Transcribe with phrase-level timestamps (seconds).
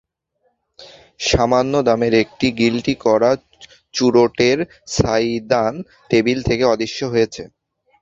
[1.19, 3.31] সামান্য দামের একটা গিল্টি-করা
[3.93, 4.57] চুরোটের
[4.87, 5.73] ছাইদান
[6.09, 7.43] টেবিল থেকে অদৃশ্য হয়েছে।